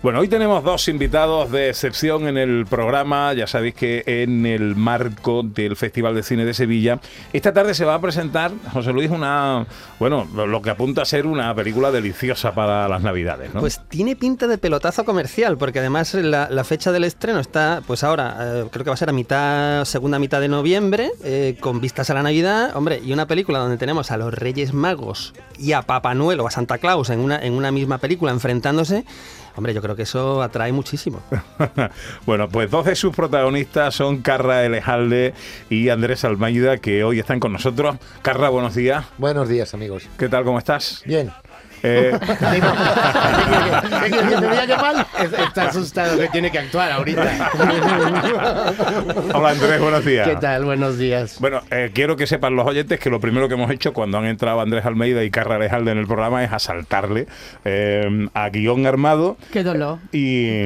[0.00, 3.32] Bueno, hoy tenemos dos invitados de excepción en el programa.
[3.32, 7.00] Ya sabéis que en el marco del Festival de Cine de Sevilla,
[7.32, 9.66] esta tarde se va a presentar, José Luis, una,
[9.98, 13.58] bueno, lo que apunta a ser una película deliciosa para las Navidades, ¿no?
[13.58, 18.36] Pues tiene pinta de pelotazo comercial, porque además la, fecha del estreno está, pues ahora,
[18.38, 22.08] eh, creo que va a ser a mitad, segunda mitad de noviembre, eh, con vistas
[22.10, 25.82] a la Navidad, hombre, y una película donde tenemos a los Reyes Magos y a
[25.82, 29.04] Papá Noel o a Santa Claus en una, en una misma película enfrentándose.
[29.58, 31.20] Hombre, yo creo que eso atrae muchísimo.
[32.26, 35.34] bueno, pues dos de sus protagonistas son Carra Elejalde
[35.68, 37.96] y Andrés Almeida, que hoy están con nosotros.
[38.22, 39.04] Carra, buenos días.
[39.18, 40.04] Buenos días, amigos.
[40.16, 40.44] ¿Qué tal?
[40.44, 41.02] ¿Cómo estás?
[41.04, 41.32] Bien.
[41.82, 42.12] Eh.
[45.46, 47.50] Está asustado que tiene que actuar ahorita.
[49.34, 50.28] Hola Andrés, buenos días.
[50.28, 50.64] ¿Qué tal?
[50.64, 51.36] Buenos días.
[51.40, 54.26] Bueno, eh, quiero que sepan los oyentes que lo primero que hemos hecho cuando han
[54.26, 57.26] entrado Andrés Almeida y Carra Alejalde en el programa es asaltarle
[57.64, 59.98] eh, a guion armado Qué dolor.
[60.12, 60.64] y-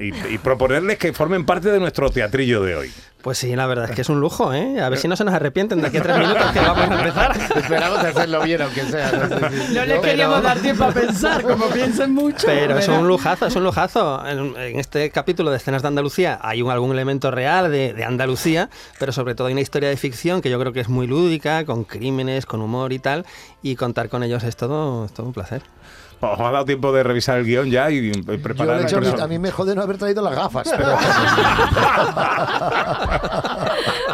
[0.00, 2.92] y proponerles que formen parte de nuestro teatrillo de hoy.
[3.24, 4.80] Pues sí, la verdad es que es un lujo, ¿eh?
[4.82, 6.98] A ver si no se nos arrepienten de aquí a tres minutos que vamos a
[6.98, 7.36] empezar.
[7.56, 9.10] Esperamos hacerlo bien, aunque sea.
[9.12, 12.46] No, sé si- No le Pero- queríamos dar tiempo a pensar, como piensen mucho.
[12.46, 14.24] Pero es un lujazo, es un lujazo.
[14.26, 18.04] En, en este capítulo de escenas de Andalucía hay un, algún elemento real de, de
[18.04, 21.06] Andalucía, pero sobre todo hay una historia de ficción que yo creo que es muy
[21.06, 23.24] lúdica, con crímenes, con humor y tal,
[23.62, 25.62] y contar con ellos es todo, es todo un placer.
[26.20, 29.22] Os ha dado tiempo de revisar el guion ya y, Yo preparar de el hecho,
[29.22, 30.96] a mí me jode no haber traído las gafas, pero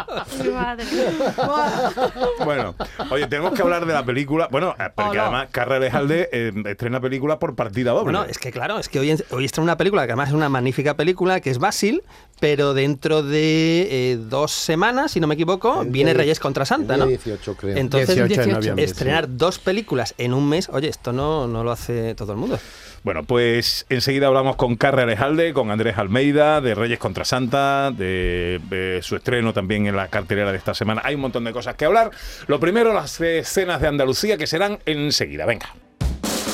[2.43, 2.75] Bueno,
[3.09, 4.47] oye, tenemos que hablar de la película.
[4.51, 8.03] Bueno, eh, porque además Carra Alejalde eh, estrena película por partida doble.
[8.03, 10.49] Bueno, es que claro, es que hoy, hoy está una película que además es una
[10.49, 12.03] magnífica película, que es Basil,
[12.39, 16.97] pero dentro de eh, dos semanas, si no me equivoco, El viene Reyes contra Santa,
[16.97, 17.05] ¿no?
[17.05, 17.77] 18 creo.
[17.77, 21.71] Entonces, 18 de noviembre, estrenar dos películas en un mes, oye, esto no, no lo
[21.71, 22.59] hace todo el mundo.
[23.03, 28.61] Bueno, pues enseguida hablamos con Carra Alejalde, con Andrés Almeida, de Reyes contra Santa, de,
[28.69, 31.01] de su estreno también en la cartelera de esta semana.
[31.03, 32.11] Hay un montón de cosas que hablar.
[32.47, 35.45] Lo primero, las escenas de Andalucía que serán enseguida.
[35.45, 35.73] Venga.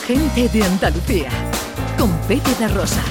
[0.06, 1.30] Gente de Andalucía,
[1.98, 3.04] con Pepe de Rosa.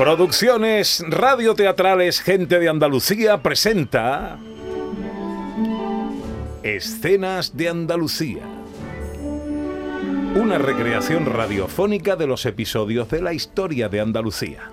[0.00, 4.38] Producciones radioteatrales Gente de Andalucía presenta
[6.62, 8.59] Escenas de Andalucía.
[10.34, 14.70] Una recreación radiofónica de los episodios de la historia de Andalucía.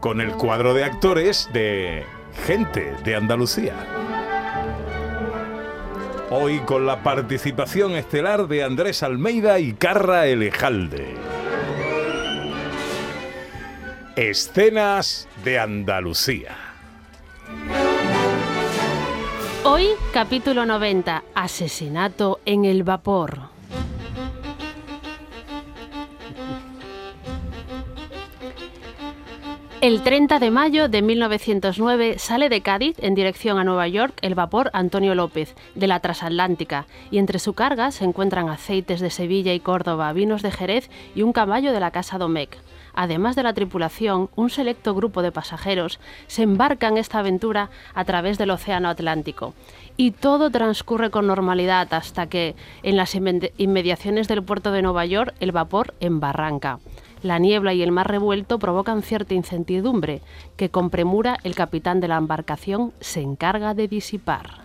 [0.00, 2.04] Con el cuadro de actores de
[2.46, 3.74] Gente de Andalucía.
[6.30, 11.14] Hoy con la participación estelar de Andrés Almeida y Carra Elejalde.
[14.16, 16.73] Escenas de Andalucía.
[19.76, 23.40] Hoy, capítulo 90, Asesinato en el vapor.
[29.80, 34.36] El 30 de mayo de 1909 sale de Cádiz en dirección a Nueva York el
[34.36, 39.54] vapor Antonio López de la transatlántica y entre su carga se encuentran aceites de Sevilla
[39.54, 42.58] y Córdoba, vinos de Jerez y un caballo de la Casa Domecq.
[42.94, 48.04] Además de la tripulación, un selecto grupo de pasajeros se embarca en esta aventura a
[48.04, 49.54] través del Océano Atlántico.
[49.96, 55.34] Y todo transcurre con normalidad hasta que, en las inmediaciones del puerto de Nueva York,
[55.40, 56.78] el vapor embarranca.
[57.22, 60.20] La niebla y el mar revuelto provocan cierta incertidumbre,
[60.56, 64.62] que con premura el capitán de la embarcación se encarga de disipar.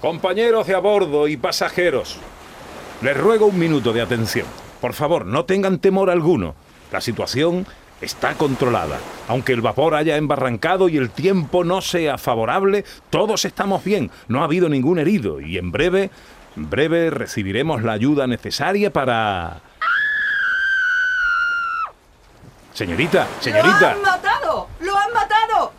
[0.00, 2.18] Compañeros de a bordo y pasajeros,
[3.00, 4.65] les ruego un minuto de atención.
[4.86, 6.54] Por favor, no tengan temor alguno.
[6.92, 7.66] La situación
[8.00, 9.00] está controlada.
[9.26, 14.12] Aunque el vapor haya embarrancado y el tiempo no sea favorable, todos estamos bien.
[14.28, 16.10] No ha habido ningún herido y en breve,
[16.56, 19.60] en breve recibiremos la ayuda necesaria para...
[22.72, 24.68] Señorita, ¡Lo señorita, han matado!
[24.78, 25.72] ¡Lo han matado!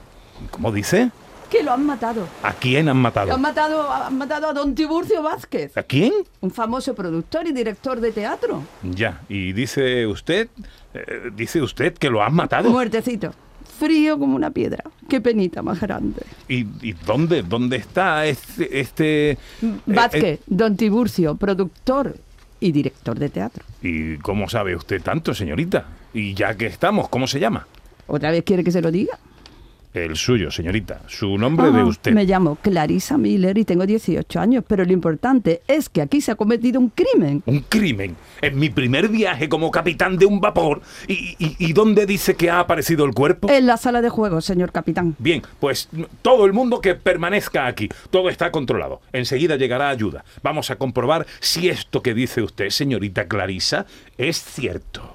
[0.52, 1.12] ¿cómo dice?
[1.50, 2.28] Que lo han matado.
[2.44, 3.34] ¿A quién han Lo matado?
[3.34, 6.12] han matado, han matado a don Tiburcio Vázquez, ¿A quién?
[6.42, 8.64] un famoso productor y director de teatro.
[8.84, 10.50] Ya, y dice usted,
[10.94, 12.70] eh, dice usted que lo han matado.
[12.70, 13.34] Muertecito.
[13.80, 14.84] Frío como una piedra.
[15.08, 16.22] Qué penita más grande.
[16.50, 18.80] ¿Y, y dónde, dónde está este...
[18.80, 19.38] este eh,
[19.86, 22.16] Vázquez, eh, don Tiburcio, productor
[22.60, 23.64] y director de teatro.
[23.84, 25.86] ¿Y cómo sabe usted tanto, señorita?
[26.14, 27.68] Y ya que estamos, ¿cómo se llama?
[28.08, 29.18] ¿Otra vez quiere que se lo diga?
[30.06, 31.02] El suyo, señorita.
[31.08, 32.12] Su nombre de Ah, usted.
[32.14, 36.32] Me llamo Clarissa Miller y tengo 18 años, pero lo importante es que aquí se
[36.32, 37.42] ha cometido un crimen.
[37.46, 38.16] Un crimen.
[38.42, 40.82] En mi primer viaje como capitán de un vapor.
[41.08, 43.50] ¿Y, y, y dónde dice que ha aparecido el cuerpo?
[43.50, 45.16] En la sala de juegos, señor capitán.
[45.20, 45.90] Bien, pues
[46.22, 47.90] todo el mundo que permanezca aquí.
[48.10, 49.02] Todo está controlado.
[49.14, 50.24] Enseguida llegará ayuda.
[50.44, 53.86] Vamos a comprobar si esto que dice usted, señorita Clarisa,
[54.18, 55.14] es cierto.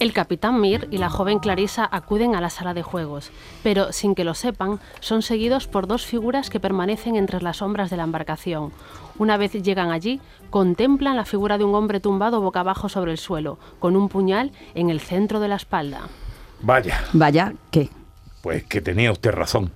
[0.00, 3.30] El capitán Mir y la joven Clarissa acuden a la sala de juegos,
[3.62, 7.90] pero sin que lo sepan, son seguidos por dos figuras que permanecen entre las sombras
[7.90, 8.72] de la embarcación.
[9.18, 10.18] Una vez llegan allí,
[10.48, 14.52] contemplan la figura de un hombre tumbado boca abajo sobre el suelo, con un puñal
[14.74, 16.08] en el centro de la espalda.
[16.62, 17.90] Vaya, Vaya, ¿qué?
[18.40, 19.70] pues que tenía usted razón.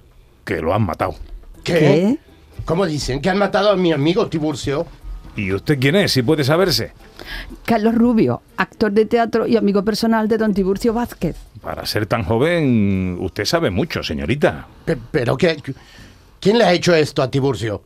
[0.47, 1.17] Que lo han matado.
[1.63, 1.75] ¿Qué?
[1.75, 2.19] ¿Qué?
[2.65, 3.21] ¿Cómo dicen?
[3.21, 4.87] ¿Que han matado a mi amigo Tiburcio?
[5.37, 6.13] ¿Y usted quién es?
[6.13, 6.93] Si puede saberse.
[7.65, 11.37] Carlos Rubio, actor de teatro y amigo personal de don Tiburcio Vázquez.
[11.61, 14.67] Para ser tan joven, usted sabe mucho, señorita.
[14.85, 15.57] Pe- ¿Pero qué?
[16.41, 17.83] ¿Quién le ha hecho esto a Tiburcio?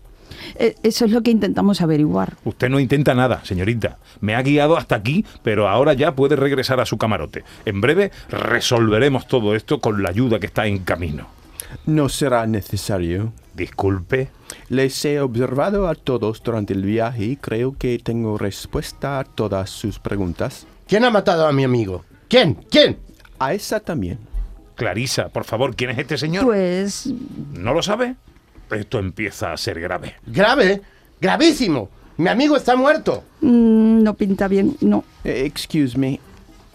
[0.56, 2.36] Eh, Eso es lo que intentamos averiguar.
[2.44, 3.98] Usted no intenta nada, señorita.
[4.20, 7.44] Me ha guiado hasta aquí, pero ahora ya puede regresar a su camarote.
[7.64, 11.28] En breve resolveremos todo esto con la ayuda que está en camino.
[11.86, 13.32] No será necesario.
[13.54, 14.28] Disculpe.
[14.68, 19.70] Les he observado a todos durante el viaje y creo que tengo respuesta a todas
[19.70, 20.66] sus preguntas.
[20.86, 22.04] ¿Quién ha matado a mi amigo?
[22.28, 22.54] ¿Quién?
[22.70, 22.98] ¿Quién?
[23.38, 24.18] A esa también.
[24.76, 26.44] Clarisa, por favor, ¿quién es este señor?
[26.44, 27.10] Pues
[27.52, 28.14] ¿No lo sabe?
[28.70, 30.14] Esto empieza a ser grave.
[30.26, 30.80] Grave,
[31.20, 31.88] gravísimo.
[32.16, 33.24] Mi amigo está muerto.
[33.40, 35.04] mm, no pinta bien, no.
[35.24, 36.20] Eh, excuse me.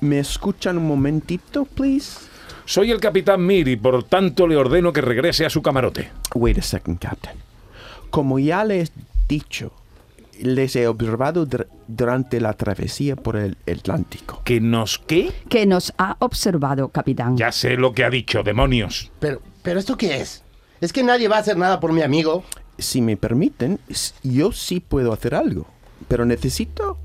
[0.02, 2.20] ¿Me escuchan un momentito, please?
[2.66, 6.10] Soy el capitán Mir y por tanto le ordeno que regrese a su camarote.
[6.36, 7.36] Wait a second, Captain.
[8.10, 8.94] Como ya les he
[9.28, 9.72] dicho,
[10.40, 14.42] les he observado dur- durante la travesía por el Atlántico.
[14.44, 15.32] ¿Que nos qué?
[15.50, 17.36] Que nos ha observado, capitán.
[17.38, 19.12] Ya sé lo que ha dicho, demonios.
[19.20, 20.44] Pero, ¿pero esto qué es?
[20.82, 22.44] ¿Es que nadie va a hacer nada por mi amigo?
[22.78, 23.80] Si me permiten,
[24.24, 25.68] yo sí puedo hacer algo,
[26.08, 26.98] pero necesito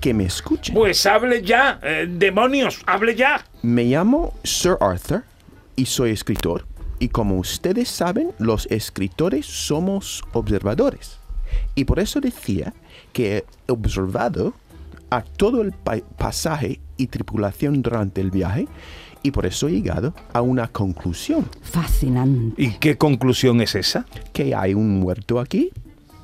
[0.00, 0.74] que me escuchen.
[0.74, 3.44] Pues hable ya, eh, demonios, hable ya.
[3.62, 5.24] Me llamo Sir Arthur
[5.76, 6.66] y soy escritor.
[6.98, 11.18] Y como ustedes saben, los escritores somos observadores.
[11.74, 12.72] Y por eso decía
[13.12, 14.54] que he observado
[15.10, 18.68] a todo el pa- pasaje y tripulación durante el viaje
[19.22, 22.62] y por eso he llegado a una conclusión, Fascinante.
[22.62, 24.06] ¿Y qué conclusión es esa?
[24.32, 25.70] que hay un muerto aquí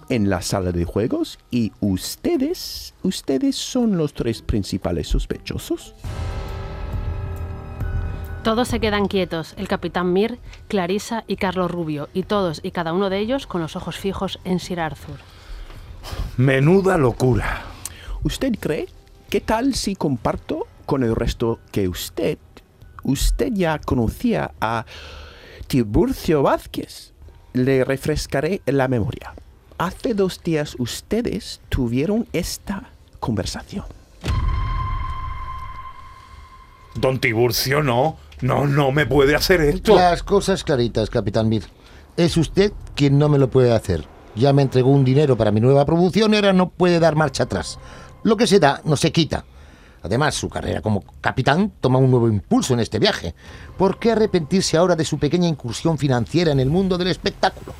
[0.08, 5.94] en la sala de juegos y ustedes, ustedes son los tres principales sospechosos.
[8.42, 10.38] Todos se quedan quietos, el capitán Mir,
[10.68, 14.38] Clarissa y Carlos Rubio, y todos y cada uno de ellos con los ojos fijos
[14.44, 15.18] en Sir Arthur.
[16.36, 17.62] Menuda locura.
[18.22, 18.86] ¿Usted cree?
[19.30, 22.38] ¿Qué tal si comparto con el resto que usted,
[23.02, 24.86] usted ya conocía a
[25.66, 27.12] Tiburcio Vázquez?
[27.52, 29.34] Le refrescaré la memoria.
[29.78, 32.90] Hace dos días ustedes tuvieron esta
[33.20, 33.84] conversación.
[36.94, 38.16] Don Tiburcio, no.
[38.40, 39.94] No, no me puede hacer esto.
[39.94, 41.64] Las cosas claritas, capitán Mir.
[42.16, 44.06] Es usted quien no me lo puede hacer.
[44.34, 47.42] Ya me entregó un dinero para mi nueva producción y ahora no puede dar marcha
[47.42, 47.78] atrás.
[48.22, 49.44] Lo que se da no se quita.
[50.02, 53.34] Además, su carrera como capitán toma un nuevo impulso en este viaje.
[53.76, 57.74] ¿Por qué arrepentirse ahora de su pequeña incursión financiera en el mundo del espectáculo?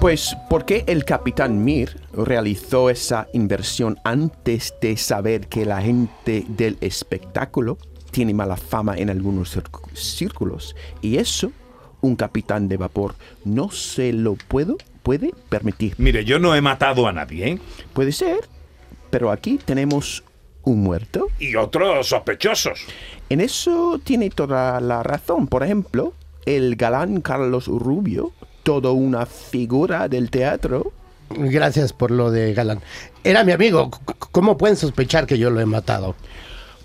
[0.00, 6.44] Pues, ¿por qué el capitán Mir realizó esa inversión antes de saber que la gente
[6.48, 7.76] del espectáculo
[8.10, 10.74] tiene mala fama en algunos círcu- círculos?
[11.02, 11.52] Y eso,
[12.00, 13.14] un capitán de vapor
[13.44, 15.94] no se lo puedo, puede permitir.
[15.98, 17.58] Mire, yo no he matado a nadie, ¿eh?
[17.92, 18.40] Puede ser,
[19.10, 20.24] pero aquí tenemos
[20.62, 21.26] un muerto.
[21.38, 22.80] Y otros sospechosos.
[23.28, 25.46] En eso tiene toda la razón.
[25.46, 26.14] Por ejemplo,
[26.46, 30.92] el galán Carlos Rubio, todo una figura del teatro,
[31.32, 32.80] Gracias por lo de Galán.
[33.22, 33.88] Era mi amigo.
[34.32, 36.16] ¿Cómo pueden sospechar que yo lo he matado?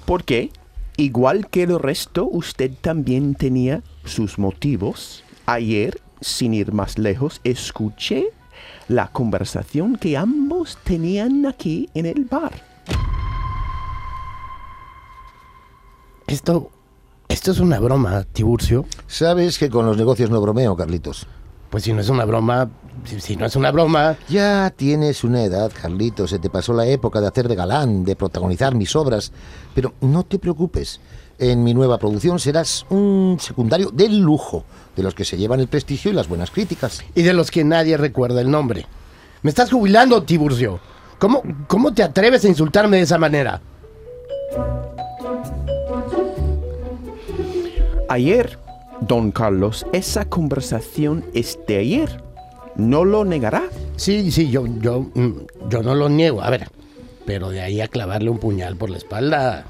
[0.05, 0.51] porque,
[0.97, 5.23] igual que el resto, usted también tenía sus motivos.
[5.45, 8.27] Ayer, sin ir más lejos, escuché
[8.87, 12.53] la conversación que ambos tenían aquí en el bar.
[16.27, 16.71] Esto.
[17.27, 18.85] Esto es una broma, Tiburcio.
[19.07, 21.27] Sabes que con los negocios no bromeo, Carlitos.
[21.75, 22.69] Pues si no es una broma.
[23.03, 24.15] Si, si no es una broma.
[24.29, 26.29] Ya tienes una edad, Carlitos.
[26.29, 29.33] Se te pasó la época de hacer de galán, de protagonizar mis obras.
[29.73, 31.01] Pero no te preocupes.
[31.37, 34.63] En mi nueva producción serás un secundario de lujo,
[34.95, 37.03] de los que se llevan el prestigio y las buenas críticas.
[37.13, 38.85] Y de los que nadie recuerda el nombre.
[39.41, 40.79] Me estás jubilando, Tiburcio.
[41.19, 43.59] ¿Cómo, ¿Cómo te atreves a insultarme de esa manera?
[48.07, 48.59] Ayer,
[49.07, 52.23] don Carlos, esa conversación es de ayer.
[52.75, 53.63] ¿No lo negará?
[53.95, 55.31] Sí, sí, yo, yo, mm,
[55.69, 56.41] yo no lo niego.
[56.41, 56.67] A ver,
[57.25, 59.65] pero de ahí a clavarle un puñal por la espalda.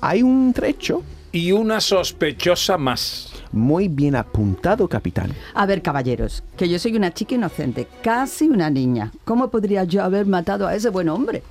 [0.00, 3.32] Hay un trecho Y una sospechosa más.
[3.52, 5.32] muy bien apuntado, capitán.
[5.54, 9.12] A ver, caballeros, que yo soy una chica inocente, casi una niña.
[9.24, 11.42] ¿Cómo podría yo haber matado a ese buen hombre?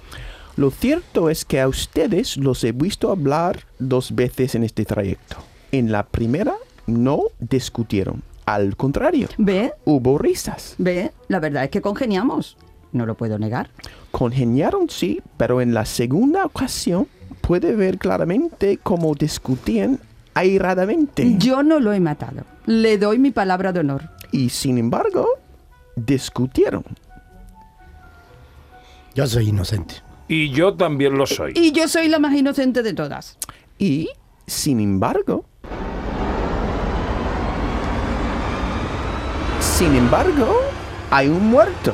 [0.58, 5.38] Lo cierto es que a ustedes los he visto hablar dos veces en este trayecto.
[5.72, 6.56] En la primera
[6.90, 8.24] no discutieron.
[8.46, 9.74] Al contrario, ¿Ve?
[9.86, 10.76] hubo risas.
[10.78, 11.12] ¿Ve?
[11.28, 12.58] La verdad es que congeniamos.
[12.92, 13.70] No lo puedo negar.
[14.12, 17.08] Congeniaron, sí, pero en la segunda ocasión
[17.42, 20.00] puede ver claramente cómo discutían
[20.34, 21.36] airadamente.
[21.38, 22.44] Yo no lo he matado.
[22.66, 24.10] Le doy mi palabra de honor.
[24.32, 25.28] Y sin embargo,
[25.96, 26.84] discutieron.
[29.16, 29.96] Yo soy inocente.
[30.28, 31.54] Y yo también lo soy.
[31.56, 33.38] Y yo soy la más inocente de todas.
[33.78, 34.10] Y,
[34.46, 35.46] sin embargo,
[39.80, 40.60] sin embargo,
[41.10, 41.94] hay un muerto,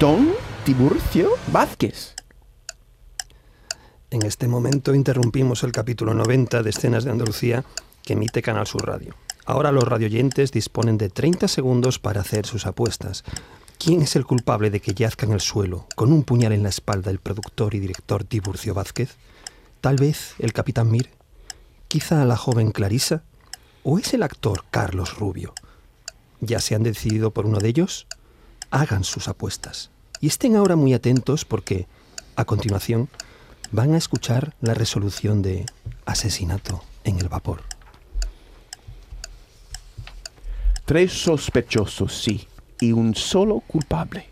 [0.00, 0.30] don
[0.64, 2.16] Tiburcio Vázquez.
[4.10, 7.64] En este momento interrumpimos el capítulo 90 de Escenas de Andalucía
[8.02, 9.14] que emite Canal Sur Radio.
[9.44, 13.22] Ahora los radioyentes disponen de 30 segundos para hacer sus apuestas.
[13.78, 16.70] ¿Quién es el culpable de que yazca en el suelo, con un puñal en la
[16.70, 19.14] espalda, el productor y director Tiburcio Vázquez?
[19.80, 21.08] ¿Tal vez el capitán Mir?
[21.86, 23.22] ¿Quizá la joven Clarisa?
[23.84, 25.54] ¿O es el actor Carlos Rubio?
[26.44, 28.08] ¿Ya se han decidido por uno de ellos?
[28.72, 29.90] Hagan sus apuestas.
[30.20, 31.86] Y estén ahora muy atentos porque,
[32.34, 33.08] a continuación,
[33.70, 35.64] van a escuchar la resolución de
[36.04, 37.62] asesinato en el vapor.
[40.84, 42.48] Tres sospechosos, sí,
[42.80, 44.26] y un solo culpable.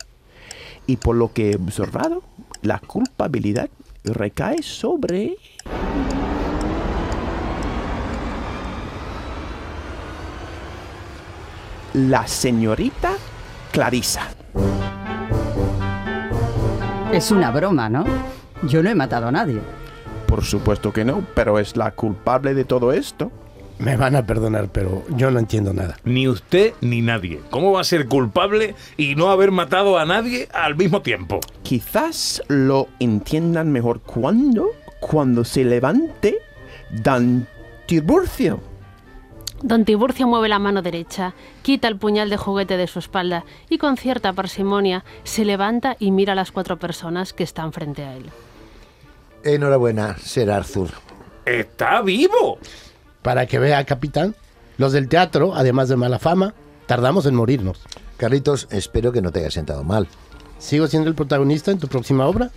[0.88, 2.24] Y por lo que he observado,
[2.62, 3.70] la culpabilidad
[4.02, 5.36] recae sobre...
[12.08, 13.12] La señorita
[13.72, 14.28] Clarisa.
[17.12, 18.06] Es una broma, ¿no?
[18.62, 19.60] Yo no he matado a nadie.
[20.26, 23.30] Por supuesto que no, pero es la culpable de todo esto.
[23.78, 25.98] Me van a perdonar, pero yo no entiendo nada.
[26.04, 27.40] Ni usted ni nadie.
[27.50, 31.40] ¿Cómo va a ser culpable y no haber matado a nadie al mismo tiempo?
[31.62, 34.68] Quizás lo entiendan mejor cuando,
[35.00, 36.38] cuando se levante
[36.90, 37.46] Dan
[37.86, 38.69] Tiburcio.
[39.62, 43.76] Don Tiburcio mueve la mano derecha, quita el puñal de juguete de su espalda y
[43.76, 48.16] con cierta parsimonia se levanta y mira a las cuatro personas que están frente a
[48.16, 48.30] él.
[49.44, 50.90] Enhorabuena, Ser Arthur.
[51.44, 52.58] ¡Está vivo!
[53.22, 54.34] Para que vea, capitán,
[54.78, 56.54] los del teatro, además de mala fama,
[56.86, 57.80] tardamos en morirnos.
[58.16, 60.08] Carlitos, espero que no te haya sentado mal.
[60.58, 62.50] ¿Sigo siendo el protagonista en tu próxima obra?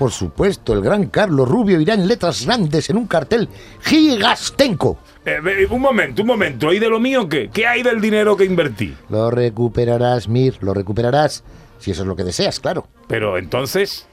[0.00, 3.50] Por supuesto, el gran Carlos Rubio irá en letras grandes en un cartel
[3.82, 4.96] gigastenco.
[5.26, 6.72] Eh, eh, un momento, un momento.
[6.72, 7.50] ¿Y de lo mío qué?
[7.52, 8.96] ¿Qué hay del dinero que invertí?
[9.10, 11.44] Lo recuperarás, Mir, lo recuperarás.
[11.78, 12.86] Si eso es lo que deseas, claro.
[13.08, 14.06] Pero entonces,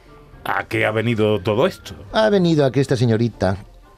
[0.43, 1.93] ¿a qué ha venido todo esto?
[2.11, 3.55] Ha venido aquí esta señorita,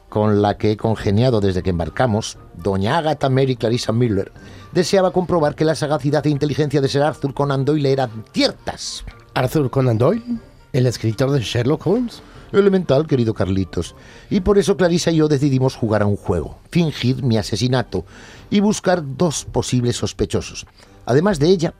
[0.09, 4.31] con la que he congeniado desde que embarcamos, doña Agatha Mary Clarissa Miller,
[4.73, 9.03] deseaba comprobar que la sagacidad e inteligencia de Sir Arthur Conan Doyle eran ciertas.
[9.33, 10.39] Arthur Conan Doyle,
[10.73, 12.21] el escritor de Sherlock Holmes.
[12.51, 13.95] Elemental, querido Carlitos.
[14.29, 18.05] Y por eso Clarisa y yo decidimos jugar a un juego, fingir mi asesinato
[18.49, 20.65] y buscar dos posibles sospechosos.
[21.05, 21.73] Además de ella,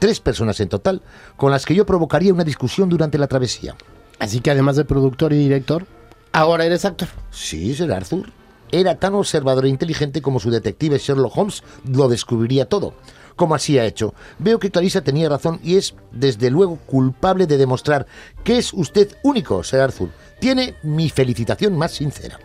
[0.00, 1.02] tres personas en total,
[1.36, 3.76] con las que yo provocaría una discusión durante la travesía.
[4.18, 5.86] Así que además de productor y director,
[6.32, 7.08] ahora eres actor.
[7.30, 8.32] Sí, Sir Arthur.
[8.72, 12.94] Era tan observador e inteligente como su detective Sherlock Holmes lo descubriría todo.
[13.36, 14.14] Como así ha hecho.
[14.38, 18.06] Veo que Clarisa tenía razón y es, desde luego, culpable de demostrar
[18.44, 20.10] que es usted único, Sir Arthur.
[20.40, 22.38] Tiene mi felicitación más sincera.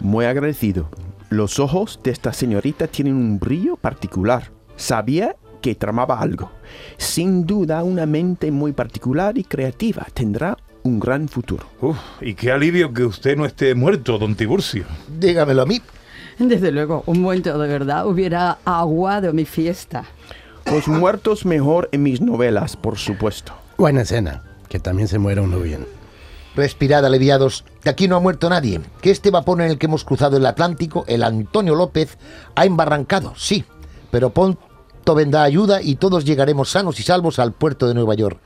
[0.00, 0.88] Muy agradecido.
[1.30, 4.50] Los ojos de esta señorita tienen un brillo particular.
[4.76, 6.50] Sabía que tramaba algo.
[6.96, 11.66] Sin duda, una mente muy particular y creativa tendrá un gran futuro.
[11.80, 14.84] Uf, y qué alivio que usted no esté muerto, don Tiburcio.
[15.18, 15.82] Dígamelo a mí.
[16.48, 20.04] Desde luego, un muerto de verdad hubiera aguado mi fiesta.
[20.70, 23.52] Los muertos mejor en mis novelas, por supuesto.
[23.76, 25.86] Buena escena, que también se muera uno bien.
[26.54, 27.64] Respirad, aliviados.
[27.82, 28.80] Que aquí no ha muerto nadie.
[29.00, 32.18] Que este vapor en el que hemos cruzado el Atlántico, el Antonio López,
[32.54, 33.64] ha embarrancado, sí.
[34.10, 38.38] Pero pronto vendrá ayuda y todos llegaremos sanos y salvos al puerto de Nueva York.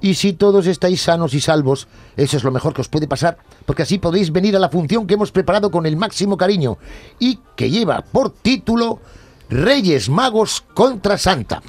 [0.00, 3.38] Y si todos estáis sanos y salvos, eso es lo mejor que os puede pasar,
[3.66, 6.78] porque así podéis venir a la función que hemos preparado con el máximo cariño
[7.18, 9.00] y que lleva por título
[9.50, 11.62] Reyes Magos contra Santa.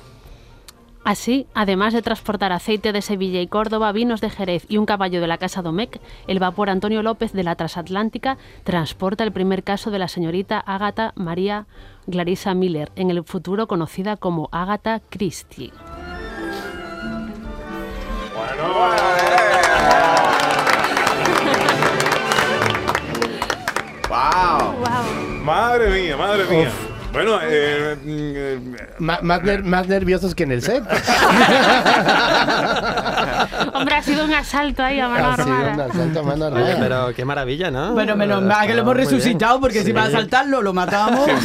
[1.09, 5.21] Así, además de transportar aceite de Sevilla y Córdoba, vinos de Jerez y un caballo
[5.21, 9.91] de la Casa Domecq, el vapor Antonio López de la Transatlántica transporta el primer caso
[9.91, 11.65] de la señorita Ágata María
[12.11, 15.71] Clarissa Miller, en el futuro conocida como Ágata Christie.
[24.09, 24.75] ¡Wow!
[25.43, 26.71] Madre mía, madre mía.
[27.11, 28.59] Bueno, eh, eh,
[28.99, 30.83] más, ner- más nerviosos que en el set.
[33.73, 35.85] Hombre, ha sido un asalto ahí a mano Ha sido armada.
[35.85, 36.79] un asalto a mano Oye, armada.
[36.79, 37.93] pero qué maravilla, ¿no?
[37.93, 39.91] Bueno, menos mal que lo hemos resucitado, porque si Sí.
[39.91, 41.27] va a saltarlo, lo matamos.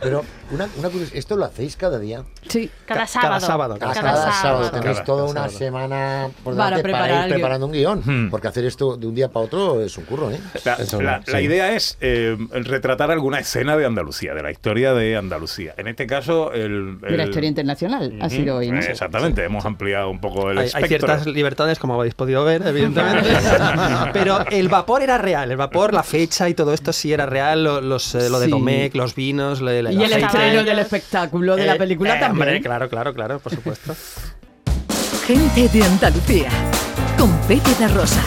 [0.00, 2.22] Pero una, una curiosidad, ¿esto lo hacéis cada día?
[2.48, 2.70] Sí.
[2.86, 3.40] Cada Cada sábado.
[3.46, 4.70] sábado, Cada, Cada sábado.
[4.70, 5.58] Tenéis Cada- toda cada una sábado.
[5.58, 8.02] semana por Para delante para, preparar ir preparando un guion.
[8.04, 8.30] Hmm.
[8.30, 10.38] Porque hacer esto de un día para otro es un curro, ¿eh?
[10.64, 11.30] La, Eso, la- sí.
[11.32, 15.74] la idea es eh, retratar alguna escena de Andalucía, de la historia de Andalucía.
[15.76, 17.00] En este caso, el.
[17.00, 18.78] De la historia internacional ha sido hoy, ¿no?
[18.80, 23.28] Exactamente, hemos ampliado un poco el Hay, hay ciertas libertades, como habéis podido ver, evidentemente.
[24.12, 25.50] Pero el vapor era real.
[25.50, 27.64] El vapor, la fecha y todo esto sí era real.
[27.64, 28.50] Lo, los, eh, lo de Sí.
[28.50, 29.60] Domecq, los vinos.
[29.60, 30.26] lo de la- Y el aceite.
[30.46, 32.48] Estreno del espectáculo de la Eh, película eh, también.
[32.48, 33.94] Hombre, claro, claro, claro, por supuesto.
[35.26, 36.48] Gente de Andalucía.
[37.18, 38.22] Con Pepe da Rosa.